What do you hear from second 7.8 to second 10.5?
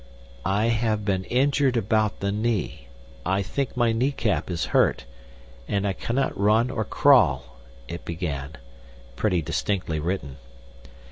it began—pretty distinctly written.